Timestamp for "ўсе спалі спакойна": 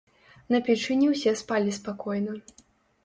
1.11-2.33